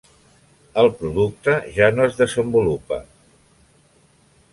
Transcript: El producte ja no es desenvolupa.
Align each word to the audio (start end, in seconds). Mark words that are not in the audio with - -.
El 0.83 0.87
producte 1.01 1.53
ja 1.75 1.89
no 1.97 2.07
es 2.11 2.17
desenvolupa. 2.21 2.99